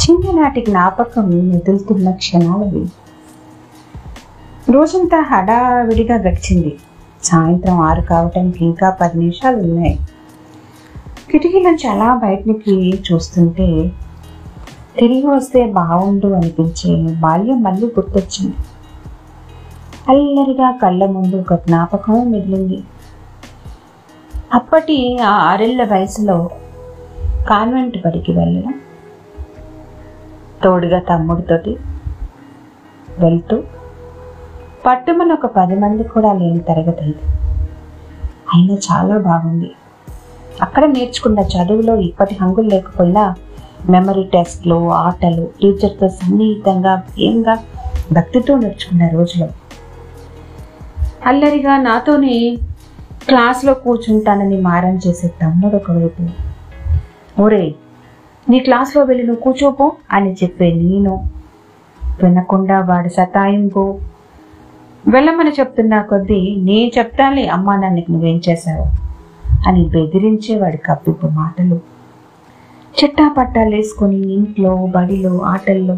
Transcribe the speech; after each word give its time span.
చిన్ననాటి 0.00 0.60
జ్ఞాపకం 0.60 1.48
మెదులుతున్న 1.48 2.10
క్షణాలవి. 2.12 2.82
రోజంతా 4.70 5.20
హడావిడిగా 5.20 6.16
గడిచింది. 6.16 6.72
సాయంత్రం 7.22 7.80
ఆరు 7.80 8.00
కావటానికి 8.00 8.64
ఇంకా 8.64 8.90
పది 8.90 9.18
నిమిషాలు 9.18 9.56
ఉన్నాయి. 9.56 9.98
కిటికీలోంచి 11.30 11.88
అలా 11.88 12.14
బయటకి 12.14 13.00
చూస్తుంటే 13.12 13.92
తిరిగి 14.98 15.26
వస్తే 15.26 15.64
బాగుండు 15.64 16.26
అనిపించే 16.26 16.90
బాల్యం 17.20 17.62
మళ్ళీ 17.62 17.86
గుర్తొచ్చింది. 17.86 18.56
అల్లరిగా 20.08 20.70
కళ్ళ 20.70 21.06
ముందు 21.06 21.36
ఒక 21.36 21.54
జ్ఞాపకం 21.54 22.30
మిగిలింది 22.30 22.84
అప్పటి 24.54 25.18
ఆ 25.22 25.32
ఆరేళ్ళ 25.50 25.82
వయసులో 25.84 26.50
కాన్వెంట్ 27.48 27.98
బడికి 27.98 28.32
వెళ్ళడం 28.32 28.74
తోడుగా 30.64 30.98
తమ్ముడితోటి 30.98 31.76
వెళ్తూ 33.18 33.62
పట్టుమని 34.86 35.32
ఒక 35.32 35.46
పది 35.46 35.74
మంది 35.74 36.04
కూడా 36.04 36.32
లేని 36.32 36.58
తరగతి 36.58 37.04
ఇది. 37.04 37.24
అయినా 38.54 38.74
చాలా 38.74 39.18
బాగుంది. 39.18 39.70
అక్కడ 40.62 40.84
నేర్చుకున్న 40.84 41.40
చదువులో 41.40 41.96
ఇప్పటి 41.96 42.34
హంగులు 42.42 42.68
లేకపోయినా 42.68 43.34
మెమరీ 43.90 44.24
టెస్ట్లు 44.24 44.90
ఆటలు 44.92 45.50
టీచర్తో 45.60 46.08
సన్నిహితంగా 46.08 46.96
భయంగా 46.96 47.54
భక్తితో 48.12 48.58
నేర్చుకున్న 48.58 49.08
రోజులు. 49.08 49.48
అల్లరిగా 51.26 51.76
నాతోనే 51.76 52.56
క్లాస్లో 53.28 53.74
కూర్చుంటానని 53.74 54.60
మారం 54.60 54.94
చేసే 55.06 55.28
తమ్ముడు 55.42 55.76
ఒకవైపు. 55.76 56.22
ఒరే 57.42 57.74
నీ 58.48 58.58
క్లాస్లో 58.58 59.04
వెళ్ళి 59.04 59.26
నువ్వు 59.26 59.42
కూర్చోపో 59.42 59.92
అని 60.12 60.32
చెప్పే 60.32 60.74
నేను 60.74 61.28
వినకుండా 62.22 62.80
వాడి 62.80 63.10
సతాయింపు. 63.10 64.00
వెళ్ళమని 65.08 65.50
చెప్తున్నా 65.50 66.02
కొద్దీ 66.02 66.56
నేను 66.58 66.90
చెప్తానే 66.98 67.46
అమ్మా 67.46 67.76
నన్ను 67.76 68.02
నువ్వేం 68.10 68.40
చేశావు 68.48 68.86
అని 69.68 69.88
బెదిరించే 69.88 70.58
వాడి 70.58 70.76
కప్పిపు 70.76 71.26
మాటలు. 71.26 71.80
చిట్టా 72.94 73.34
పట్టాలు 73.38 73.74
వేసుకొని 73.74 74.32
ఇంట్లో 74.32 74.86
బడిలో 74.86 75.40
ఆటల్లో 75.40 75.96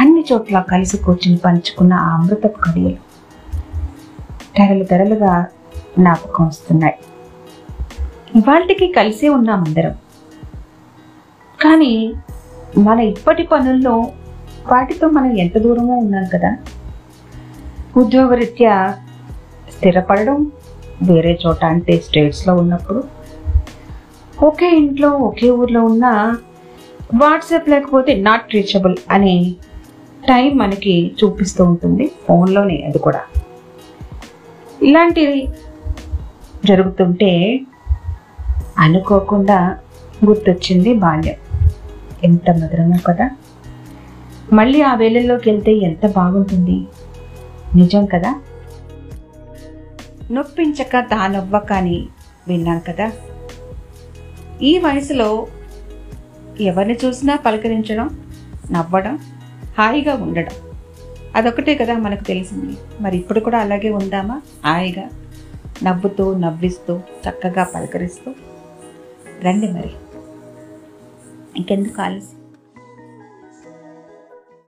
అన్ని 0.00 0.24
చోట్ల 0.32 0.60
కలిసి 0.60 0.96
కూర్చుని 0.96 1.36
పంచుకున్న 1.36 1.94
ఆ 1.94 2.16
అమృతపు 2.16 2.60
కడియలు 2.64 2.96
తెరలు 4.56 4.84
తెరలుగా 4.84 5.46
జ్ఞాపకం 5.98 6.46
వస్తున్నాయి. 6.46 6.94
ఇవాళకి 8.36 8.92
కలిసే 8.92 9.28
ఉన్నాం 9.28 9.64
అందరం. 9.64 10.07
కానీ 11.58 11.92
మన 12.78 13.00
ఇప్పటి 13.00 13.42
పనుల్లో 13.42 13.94
వాటితో 14.66 15.08
మనం 15.08 15.38
ఎంత 15.38 15.58
దూరమో 15.58 15.94
ఉన్నాం 15.96 16.24
కదా? 16.34 16.50
ఉద్యోగరీత్యా 17.96 18.74
స్థిరపడడం 19.72 20.38
వేరే 21.02 21.38
చోట 21.46 21.64
అంటే 21.64 21.96
స్టేట్స్లో 21.98 22.54
ఉన్నప్పుడు 22.54 23.00
ఒకే 24.38 24.76
ఇంట్లో 24.76 25.08
ఒకే 25.18 25.50
ఊర్లో 25.50 25.84
ఉన్న 25.84 26.06
వాట్సాప్ 27.14 27.68
లేకపోతే 27.68 28.14
నాట్ 28.14 28.54
రీచబుల్ 28.54 28.96
అనే 29.10 29.34
టైం 30.28 30.58
మనకి 30.58 31.14
చూపిస్తూ 31.22 31.64
ఉంటుంది 31.64 32.06
ఫోన్లోనే 32.26 32.82
అది 32.88 32.98
కూడా. 32.98 33.22
ఇలాంటివి 34.82 35.40
జరుగుతుంటే 36.64 37.30
అనుకోకుండా 38.78 39.58
గుర్తొచ్చింది 40.24 40.94
బాల్యం. 40.94 41.38
ఎంత 42.24 42.50
మధురమో 42.50 42.98
కదా. 43.06 43.30
మళ్ళీ 44.52 44.82
ఆ 44.82 44.94
వేళల్లోకి 44.94 45.50
వెళ్తే 45.50 45.72
ఎంత 45.72 46.06
బాగుంటుంది. 46.06 46.86
నిజం 47.74 48.04
కదా? 48.04 48.40
నొప్పించక 50.30 51.00
తానవ్వక 51.00 51.72
అని 51.72 52.08
విన్నాం 52.48 52.78
కదా. 52.78 53.12
ఈ 54.62 54.78
వయసులో 54.78 55.46
ఎవరిని 56.60 56.98
చూసినా 57.04 57.36
పలకరించడం 57.36 58.20
నవ్వడం 58.70 59.18
హాయిగా 59.78 60.14
ఉండడం 60.14 60.54
అదొకటే 61.36 61.74
కదా 61.74 61.94
మనకు 61.94 62.24
తెలిసింది. 62.24 62.76
మరి 63.00 63.16
ఇప్పుడు 63.16 63.40
కూడా 63.40 63.58
అలాగే 63.58 63.90
ఉందామా? 63.90 64.42
హాయిగా 64.66 65.08
నవ్వుతూ 65.82 66.36
నవ్విస్తూ 66.36 67.00
చక్కగా 67.28 67.64
పలకరిస్తూ? 67.64 68.34
రండి 69.42 69.72
మరి. 69.72 69.90
ఇంకెందుకు 71.57 72.01
ఆలస్యం 72.01 72.36